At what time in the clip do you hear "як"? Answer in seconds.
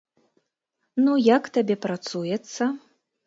1.37-1.43